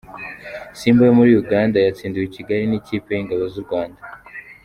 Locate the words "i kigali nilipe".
2.27-3.09